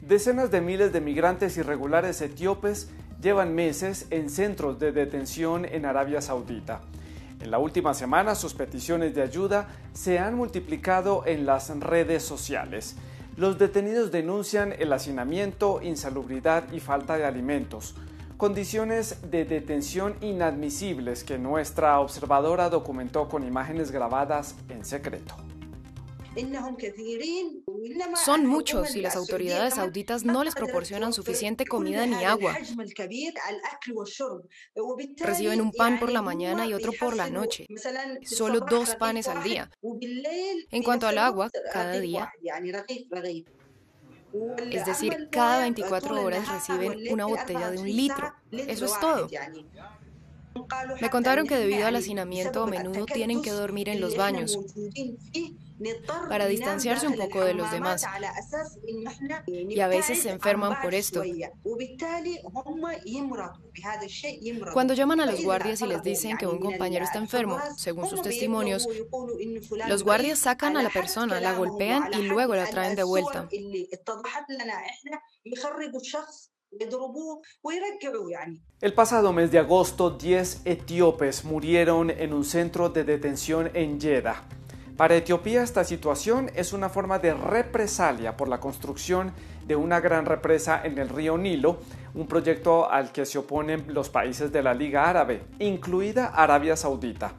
Decenas 0.00 0.50
de 0.50 0.60
miles 0.60 0.92
de 0.92 1.00
migrantes 1.00 1.56
irregulares 1.56 2.20
etíopes 2.20 2.90
llevan 3.20 3.54
meses 3.54 4.06
en 4.10 4.28
centros 4.28 4.78
de 4.78 4.92
detención 4.92 5.64
en 5.64 5.86
Arabia 5.86 6.20
Saudita. 6.20 6.82
En 7.40 7.50
la 7.50 7.58
última 7.58 7.94
semana 7.94 8.34
sus 8.34 8.54
peticiones 8.54 9.14
de 9.14 9.22
ayuda 9.22 9.68
se 9.92 10.18
han 10.18 10.34
multiplicado 10.34 11.24
en 11.26 11.46
las 11.46 11.68
redes 11.80 12.22
sociales. 12.22 12.96
Los 13.36 13.58
detenidos 13.58 14.12
denuncian 14.12 14.74
el 14.78 14.92
hacinamiento, 14.92 15.80
insalubridad 15.82 16.70
y 16.72 16.80
falta 16.80 17.16
de 17.16 17.24
alimentos 17.24 17.94
condiciones 18.36 19.30
de 19.30 19.44
detención 19.44 20.16
inadmisibles 20.20 21.24
que 21.24 21.38
nuestra 21.38 22.00
observadora 22.00 22.68
documentó 22.68 23.28
con 23.28 23.46
imágenes 23.46 23.90
grabadas 23.90 24.56
en 24.68 24.84
secreto. 24.84 25.36
Son 28.24 28.44
muchos 28.46 28.96
y 28.96 29.00
las 29.00 29.14
autoridades 29.14 29.74
sauditas 29.74 30.24
no 30.24 30.42
les 30.42 30.54
proporcionan 30.54 31.12
suficiente 31.12 31.64
comida 31.64 32.06
ni 32.06 32.24
agua. 32.24 32.56
Reciben 35.18 35.60
un 35.60 35.70
pan 35.70 36.00
por 36.00 36.10
la 36.10 36.22
mañana 36.22 36.66
y 36.66 36.74
otro 36.74 36.92
por 36.98 37.14
la 37.14 37.30
noche, 37.30 37.66
solo 38.24 38.60
dos 38.60 38.96
panes 38.96 39.28
al 39.28 39.44
día. 39.44 39.70
En 40.72 40.82
cuanto 40.82 41.06
al 41.06 41.18
agua, 41.18 41.50
cada 41.72 42.00
día 42.00 42.32
es 44.70 44.84
decir, 44.84 45.28
cada 45.30 45.60
24 45.60 46.22
horas 46.22 46.48
reciben 46.48 47.12
una 47.12 47.26
botella 47.26 47.70
de 47.70 47.78
un 47.78 47.86
litro. 47.86 48.34
Eso 48.50 48.86
es 48.86 48.98
todo. 49.00 49.28
Me 51.00 51.10
contaron 51.10 51.46
que 51.46 51.56
debido 51.56 51.86
al 51.86 51.96
hacinamiento 51.96 52.62
a 52.62 52.66
menudo 52.66 53.06
tienen 53.06 53.42
que 53.42 53.50
dormir 53.50 53.88
en 53.88 54.00
los 54.00 54.16
baños 54.16 54.58
para 56.28 56.46
distanciarse 56.46 57.06
un 57.06 57.16
poco 57.16 57.44
de 57.44 57.54
los 57.54 57.70
demás. 57.70 58.04
Y 59.46 59.80
a 59.80 59.88
veces 59.88 60.22
se 60.22 60.30
enferman 60.30 60.80
por 60.80 60.94
esto. 60.94 61.22
Cuando 64.72 64.94
llaman 64.94 65.20
a 65.20 65.26
los 65.26 65.42
guardias 65.42 65.80
y 65.80 65.86
les 65.86 66.02
dicen 66.02 66.36
que 66.36 66.46
un 66.46 66.58
compañero 66.58 67.04
está 67.04 67.18
enfermo, 67.18 67.58
según 67.76 68.08
sus 68.08 68.22
testimonios, 68.22 68.88
los 69.88 70.04
guardias 70.04 70.38
sacan 70.38 70.76
a 70.76 70.82
la 70.82 70.90
persona, 70.90 71.40
la 71.40 71.54
golpean 71.54 72.12
y 72.14 72.22
luego 72.22 72.54
la 72.54 72.66
traen 72.66 72.96
de 72.96 73.02
vuelta. 73.02 73.48
El 78.80 78.94
pasado 78.94 79.32
mes 79.32 79.50
de 79.52 79.58
agosto, 79.58 80.10
10 80.10 80.62
etíopes 80.64 81.44
murieron 81.44 82.10
en 82.10 82.32
un 82.32 82.44
centro 82.44 82.88
de 82.88 83.04
detención 83.04 83.70
en 83.74 84.00
Jeddah. 84.00 84.44
Para 84.96 85.16
Etiopía 85.16 85.64
esta 85.64 85.82
situación 85.82 86.52
es 86.54 86.72
una 86.72 86.88
forma 86.88 87.18
de 87.18 87.34
represalia 87.34 88.36
por 88.36 88.46
la 88.46 88.60
construcción 88.60 89.32
de 89.66 89.74
una 89.74 89.98
gran 89.98 90.24
represa 90.24 90.82
en 90.84 90.98
el 90.98 91.08
río 91.08 91.36
Nilo, 91.36 91.78
un 92.14 92.28
proyecto 92.28 92.88
al 92.88 93.10
que 93.10 93.26
se 93.26 93.38
oponen 93.38 93.86
los 93.88 94.08
países 94.08 94.52
de 94.52 94.62
la 94.62 94.72
Liga 94.72 95.10
Árabe, 95.10 95.42
incluida 95.58 96.26
Arabia 96.26 96.76
Saudita. 96.76 97.32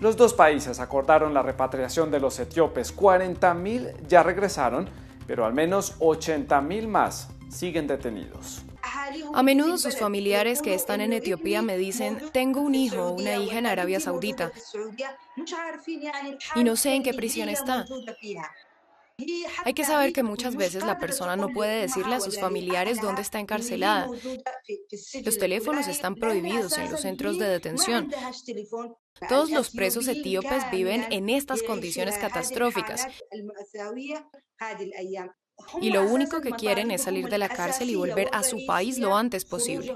Los 0.00 0.18
dos 0.18 0.34
países 0.34 0.80
acordaron 0.80 1.32
la 1.32 1.42
repatriación 1.42 2.10
de 2.10 2.20
los 2.20 2.38
etíopes, 2.40 2.94
40.000 2.94 4.06
ya 4.06 4.22
regresaron, 4.22 4.86
pero 5.26 5.46
al 5.46 5.54
menos 5.54 5.98
80.000 6.00 6.88
más 6.88 7.30
siguen 7.48 7.86
detenidos. 7.86 8.67
A 9.34 9.42
menudo 9.42 9.78
sus 9.78 9.96
familiares 9.96 10.62
que 10.62 10.74
están 10.74 11.00
en 11.00 11.12
Etiopía 11.12 11.62
me 11.62 11.76
dicen, 11.76 12.18
tengo 12.32 12.60
un 12.60 12.74
hijo 12.74 13.08
o 13.08 13.12
una 13.12 13.36
hija 13.36 13.58
en 13.58 13.66
Arabia 13.66 14.00
Saudita 14.00 14.52
y 16.54 16.64
no 16.64 16.76
sé 16.76 16.94
en 16.94 17.02
qué 17.02 17.14
prisión 17.14 17.48
está. 17.48 17.86
Hay 19.64 19.74
que 19.74 19.84
saber 19.84 20.12
que 20.12 20.22
muchas 20.22 20.54
veces 20.54 20.84
la 20.84 20.98
persona 20.98 21.34
no 21.34 21.48
puede 21.48 21.80
decirle 21.80 22.14
a 22.14 22.20
sus 22.20 22.38
familiares 22.38 23.00
dónde 23.00 23.22
está 23.22 23.40
encarcelada. 23.40 24.08
Los 25.24 25.38
teléfonos 25.38 25.88
están 25.88 26.14
prohibidos 26.14 26.78
en 26.78 26.90
los 26.90 27.00
centros 27.00 27.36
de 27.38 27.48
detención. 27.48 28.12
Todos 29.28 29.50
los 29.50 29.70
presos 29.70 30.06
etíopes 30.06 30.70
viven 30.70 31.04
en 31.10 31.30
estas 31.30 31.64
condiciones 31.64 32.16
catastróficas 32.18 33.08
y 35.80 35.90
lo 35.90 36.04
único 36.04 36.40
que 36.40 36.50
quieren 36.52 36.90
es 36.90 37.02
salir 37.02 37.28
de 37.28 37.38
la 37.38 37.48
cárcel 37.48 37.90
y 37.90 37.94
volver 37.94 38.28
a 38.32 38.42
su 38.42 38.64
país 38.66 38.98
lo 38.98 39.16
antes 39.16 39.44
posible. 39.44 39.92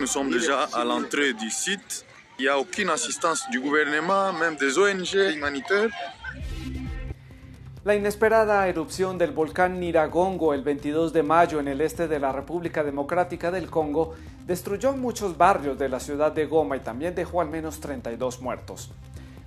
Nous 0.00 0.06
sommes 0.06 0.30
déjà 0.30 0.64
à 0.72 0.84
l'entrée 0.84 1.34
du 1.34 1.50
site. 1.50 2.06
Il 2.38 2.44
n'y 2.44 2.48
a 2.48 2.58
aucune 2.58 2.88
assistance 2.88 3.44
du 3.50 3.60
gouvernement, 3.60 4.32
même 4.32 4.56
des 4.56 4.78
ONG 4.78 5.14
humanitaires. 5.36 5.90
La 7.84 7.94
inesperada 7.94 8.66
erupción 8.68 9.18
del 9.18 9.32
volcán 9.32 9.78
Niragongo 9.78 10.54
el 10.54 10.62
22 10.62 11.12
de 11.12 11.22
mayo 11.22 11.60
en 11.60 11.68
el 11.68 11.80
este 11.80 12.08
de 12.08 12.18
la 12.18 12.32
República 12.32 12.84
Democrática 12.84 13.50
del 13.50 13.70
Congo 13.70 14.14
destruyó 14.50 14.96
muchos 14.96 15.38
barrios 15.38 15.78
de 15.78 15.88
la 15.88 16.00
ciudad 16.00 16.32
de 16.32 16.44
Goma 16.44 16.76
y 16.76 16.80
también 16.80 17.14
dejó 17.14 17.40
al 17.40 17.48
menos 17.48 17.78
32 17.78 18.42
muertos. 18.42 18.90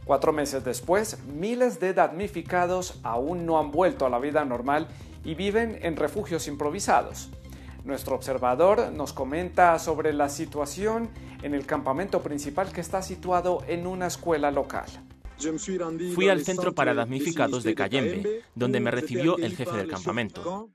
Cuatro 0.05 0.31
meses 0.31 0.63
después, 0.63 1.21
miles 1.25 1.81
de 1.81 1.93
damnificados 1.93 3.01
aún 3.03 3.45
no 3.45 3.59
han 3.59 3.69
vuelto 3.69 4.05
a 4.05 4.09
la 4.09 4.17
vida 4.17 4.45
normal 4.45 4.87
y 5.25 5.35
viven 5.35 5.77
en 5.81 5.97
refugios 5.97 6.47
improvisados. 6.47 7.29
Nuestro 7.83 8.15
observador 8.15 8.93
nos 8.93 9.11
comenta 9.11 9.77
sobre 9.77 10.13
la 10.13 10.29
situación 10.29 11.09
en 11.41 11.53
el 11.53 11.65
campamento 11.65 12.21
principal 12.21 12.71
que 12.71 12.79
está 12.79 13.01
situado 13.01 13.61
en 13.67 13.87
una 13.87 14.07
escuela 14.07 14.51
local. 14.51 14.85
Fui 16.13 16.29
al 16.29 16.43
centro 16.43 16.73
para 16.73 16.93
damnificados 16.93 17.63
de 17.63 17.75
Cayembe, 17.75 18.43
donde 18.55 18.79
me 18.79 18.91
recibió 18.91 19.37
el 19.37 19.55
jefe 19.55 19.77
del 19.77 19.87
campamento, 19.87 20.69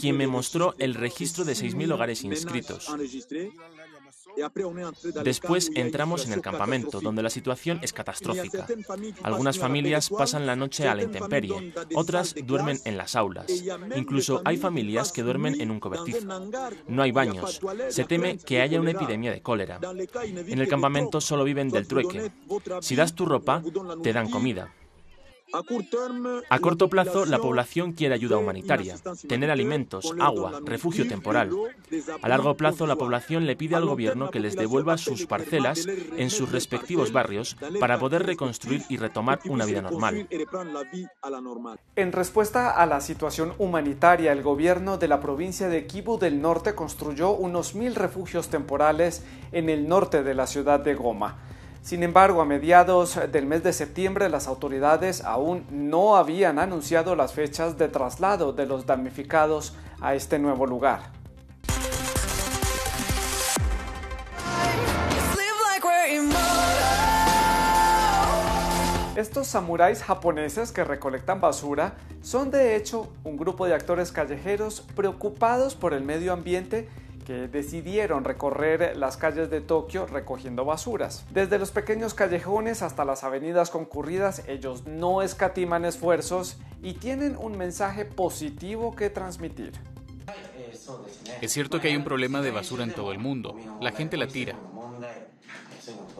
quien 0.00 0.16
me 0.16 0.26
mostró 0.26 0.74
el 0.78 0.94
registro 0.94 1.44
de 1.44 1.52
6.000 1.52 1.92
hogares 1.92 2.24
inscritos. 2.24 2.88
Después 5.24 5.70
entramos 5.74 6.26
en 6.26 6.32
el 6.32 6.40
campamento, 6.40 7.00
donde 7.00 7.22
la 7.22 7.30
situación 7.30 7.80
es 7.82 7.92
catastrófica. 7.92 8.66
Algunas 9.22 9.58
familias 9.58 10.10
pasan 10.10 10.46
la 10.46 10.56
noche 10.56 10.86
a 10.86 10.94
la 10.94 11.02
intemperie, 11.02 11.72
otras 11.94 12.34
duermen 12.44 12.78
en 12.84 12.96
las 12.96 13.16
aulas. 13.16 13.46
Incluso 13.96 14.42
hay 14.44 14.56
familias 14.56 15.12
que 15.12 15.22
duermen 15.22 15.60
en 15.60 15.70
un 15.70 15.80
cobertizo. 15.80 16.26
No 16.86 17.02
hay 17.02 17.12
baños. 17.12 17.60
Se 17.88 18.04
teme 18.04 18.38
que 18.38 18.60
haya 18.60 18.80
una 18.80 18.92
epidemia 18.92 19.32
de 19.32 19.42
cólera. 19.42 19.80
En 20.24 20.58
el 20.58 20.68
campamento 20.68 21.20
solo 21.20 21.44
viven 21.44 21.68
del 21.68 21.88
trueque. 21.88 22.30
Si 22.80 22.94
das 22.94 23.14
tu 23.14 23.26
ropa, 23.26 23.62
te 24.08 24.14
dan 24.14 24.30
comida. 24.30 24.72
A 26.50 26.58
corto 26.60 26.88
plazo, 26.88 27.26
la 27.26 27.38
población 27.38 27.92
quiere 27.92 28.14
ayuda 28.14 28.38
humanitaria, 28.38 28.96
tener 29.28 29.50
alimentos, 29.50 30.14
agua, 30.18 30.60
refugio 30.64 31.06
temporal. 31.06 31.50
A 32.22 32.28
largo 32.28 32.54
plazo, 32.54 32.86
la 32.86 32.96
población 32.96 33.44
le 33.44 33.54
pide 33.54 33.76
al 33.76 33.84
gobierno 33.84 34.30
que 34.30 34.40
les 34.40 34.56
devuelva 34.56 34.96
sus 34.96 35.26
parcelas 35.26 35.86
en 35.86 36.30
sus 36.30 36.50
respectivos 36.52 37.12
barrios 37.12 37.54
para 37.80 37.98
poder 37.98 38.24
reconstruir 38.24 38.82
y 38.88 38.96
retomar 38.96 39.40
una 39.44 39.66
vida 39.66 39.82
normal. 39.82 40.26
En 41.96 42.12
respuesta 42.12 42.70
a 42.70 42.86
la 42.86 43.02
situación 43.02 43.52
humanitaria, 43.58 44.32
el 44.32 44.42
gobierno 44.42 44.96
de 44.96 45.08
la 45.08 45.20
provincia 45.20 45.68
de 45.68 45.86
Kivu 45.86 46.18
del 46.18 46.40
Norte 46.40 46.74
construyó 46.74 47.32
unos 47.32 47.74
mil 47.74 47.94
refugios 47.94 48.48
temporales 48.48 49.22
en 49.52 49.68
el 49.68 49.86
norte 49.86 50.22
de 50.22 50.34
la 50.34 50.46
ciudad 50.46 50.80
de 50.80 50.94
Goma. 50.94 51.47
Sin 51.88 52.02
embargo, 52.02 52.42
a 52.42 52.44
mediados 52.44 53.18
del 53.32 53.46
mes 53.46 53.62
de 53.62 53.72
septiembre 53.72 54.28
las 54.28 54.46
autoridades 54.46 55.24
aún 55.24 55.64
no 55.70 56.16
habían 56.16 56.58
anunciado 56.58 57.16
las 57.16 57.32
fechas 57.32 57.78
de 57.78 57.88
traslado 57.88 58.52
de 58.52 58.66
los 58.66 58.84
damnificados 58.84 59.74
a 60.02 60.14
este 60.14 60.38
nuevo 60.38 60.66
lugar. 60.66 61.00
Estos 69.16 69.46
samuráis 69.46 70.02
japoneses 70.02 70.72
que 70.72 70.84
recolectan 70.84 71.40
basura 71.40 71.94
son 72.20 72.50
de 72.50 72.76
hecho 72.76 73.10
un 73.24 73.38
grupo 73.38 73.64
de 73.64 73.72
actores 73.72 74.12
callejeros 74.12 74.82
preocupados 74.94 75.74
por 75.74 75.94
el 75.94 76.04
medio 76.04 76.34
ambiente 76.34 76.86
que 77.28 77.46
decidieron 77.46 78.24
recorrer 78.24 78.96
las 78.96 79.18
calles 79.18 79.50
de 79.50 79.60
Tokio 79.60 80.06
recogiendo 80.06 80.64
basuras. 80.64 81.26
Desde 81.30 81.58
los 81.58 81.70
pequeños 81.70 82.14
callejones 82.14 82.80
hasta 82.80 83.04
las 83.04 83.22
avenidas 83.22 83.68
concurridas, 83.68 84.44
ellos 84.48 84.86
no 84.86 85.20
escatiman 85.20 85.84
esfuerzos 85.84 86.56
y 86.82 86.94
tienen 86.94 87.36
un 87.36 87.58
mensaje 87.58 88.06
positivo 88.06 88.96
que 88.96 89.10
transmitir. 89.10 89.72
Es 91.42 91.52
cierto 91.52 91.82
que 91.82 91.88
hay 91.88 91.96
un 91.96 92.04
problema 92.04 92.40
de 92.40 92.50
basura 92.50 92.82
en 92.82 92.94
todo 92.94 93.12
el 93.12 93.18
mundo. 93.18 93.54
La 93.82 93.92
gente 93.92 94.16
la 94.16 94.26
tira. 94.26 94.56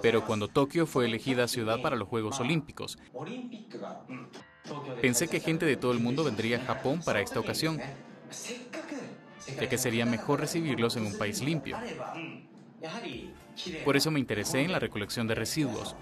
Pero 0.02 0.26
cuando 0.26 0.48
Tokio 0.48 0.86
fue 0.86 1.06
elegida 1.06 1.48
ciudad 1.48 1.80
para 1.80 1.96
los 1.96 2.06
Juegos 2.06 2.38
Olímpicos, 2.38 2.98
pensé 5.00 5.26
que 5.28 5.40
gente 5.40 5.64
de 5.64 5.78
todo 5.78 5.92
el 5.92 6.00
mundo 6.00 6.22
vendría 6.22 6.58
a 6.58 6.66
Japón 6.66 7.00
para 7.02 7.22
esta 7.22 7.40
ocasión 7.40 7.80
ya 9.56 9.68
que 9.68 9.78
sería 9.78 10.06
mejor 10.06 10.40
recibirlos 10.40 10.96
en 10.96 11.06
un 11.06 11.16
país 11.16 11.42
limpio. 11.42 11.76
Por 13.84 13.96
eso 13.96 14.10
me 14.10 14.20
interesé 14.20 14.62
en 14.62 14.72
la 14.72 14.78
recolección 14.78 15.26
de 15.26 15.34
residuos. 15.34 15.96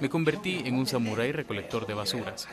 Me 0.00 0.08
convertí 0.08 0.62
en 0.64 0.74
un 0.76 0.86
samurái 0.86 1.32
recolector 1.32 1.86
de 1.86 1.94
basuras. 1.94 2.48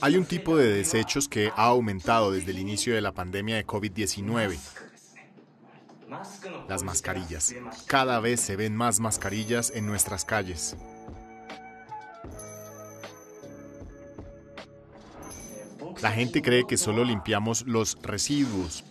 Hay 0.00 0.16
un 0.16 0.24
tipo 0.24 0.56
de 0.56 0.72
desechos 0.72 1.28
que 1.28 1.50
ha 1.54 1.66
aumentado 1.66 2.32
desde 2.32 2.50
el 2.50 2.58
inicio 2.58 2.94
de 2.94 3.00
la 3.00 3.12
pandemia 3.12 3.56
de 3.56 3.66
COVID-19. 3.66 4.58
Las 6.68 6.82
mascarillas. 6.82 7.54
Cada 7.86 8.20
vez 8.20 8.40
se 8.40 8.56
ven 8.56 8.76
más 8.76 9.00
mascarillas 9.00 9.72
en 9.74 9.86
nuestras 9.86 10.24
calles. 10.24 10.76
La 16.02 16.10
gente 16.10 16.42
cree 16.42 16.66
que 16.66 16.76
solo 16.76 17.04
limpiamos 17.04 17.64
los 17.64 17.96
residuos, 18.02 18.82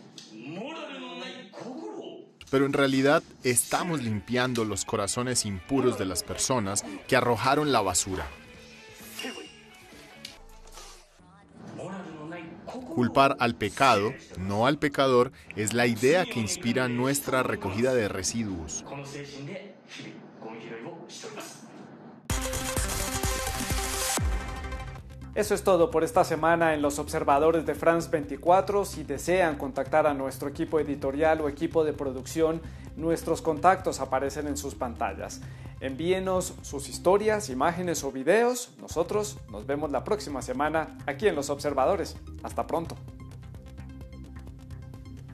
pero 2.49 2.65
en 2.65 2.71
realidad 2.71 3.21
estamos 3.43 4.01
limpiando 4.01 4.63
los 4.63 4.85
corazones 4.85 5.45
impuros 5.45 5.99
de 5.99 6.05
las 6.05 6.23
personas 6.23 6.85
que 7.09 7.17
arrojaron 7.17 7.73
la 7.73 7.81
basura. 7.81 8.25
Culpar 12.95 13.35
al 13.39 13.55
pecado, 13.55 14.13
no 14.37 14.65
al 14.65 14.79
pecador, 14.79 15.33
es 15.57 15.73
la 15.73 15.87
idea 15.87 16.25
que 16.25 16.39
inspira 16.39 16.87
nuestra 16.87 17.43
recogida 17.43 17.93
de 17.93 18.07
residuos. 18.07 18.85
Eso 25.33 25.55
es 25.55 25.63
todo 25.63 25.91
por 25.91 26.03
esta 26.03 26.25
semana 26.25 26.73
en 26.73 26.81
Los 26.81 26.99
Observadores 26.99 27.65
de 27.65 27.73
France 27.73 28.09
24. 28.11 28.83
Si 28.83 29.03
desean 29.03 29.57
contactar 29.57 30.05
a 30.05 30.13
nuestro 30.13 30.49
equipo 30.49 30.77
editorial 30.77 31.39
o 31.39 31.47
equipo 31.47 31.85
de 31.85 31.93
producción, 31.93 32.61
nuestros 32.97 33.41
contactos 33.41 34.01
aparecen 34.01 34.47
en 34.47 34.57
sus 34.57 34.75
pantallas. 34.75 35.39
Envíenos 35.79 36.53
sus 36.63 36.89
historias, 36.89 37.49
imágenes 37.49 38.03
o 38.03 38.11
videos. 38.11 38.71
Nosotros 38.81 39.37
nos 39.49 39.65
vemos 39.65 39.89
la 39.89 40.03
próxima 40.03 40.41
semana 40.41 40.97
aquí 41.05 41.29
en 41.29 41.35
Los 41.35 41.49
Observadores. 41.49 42.17
Hasta 42.43 42.67
pronto. 42.67 42.97